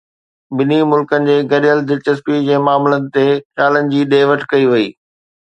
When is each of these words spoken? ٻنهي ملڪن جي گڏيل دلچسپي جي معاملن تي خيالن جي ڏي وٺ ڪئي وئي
ٻنهي 0.59 0.77
ملڪن 0.93 1.27
جي 1.27 1.35
گڏيل 1.51 1.83
دلچسپي 1.91 2.39
جي 2.47 2.57
معاملن 2.69 3.07
تي 3.19 3.27
خيالن 3.53 3.93
جي 3.93 4.01
ڏي 4.15 4.21
وٺ 4.33 4.49
ڪئي 4.55 4.69
وئي 4.75 4.91